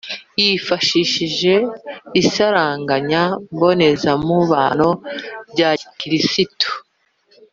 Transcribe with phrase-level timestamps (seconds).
[0.41, 1.53] yifashishije
[2.21, 4.89] isaranganya mbonezamubano
[5.51, 6.69] rya gikirisitu.